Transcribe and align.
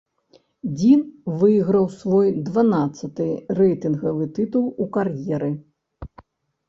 Дзін 0.77 1.01
выйграў 1.41 1.85
свой 1.97 2.27
дванаццаты 2.49 3.27
рэйтынгавы 3.63 4.23
тытул 4.39 4.65
у 4.87 4.93
кар'еры. 4.97 5.51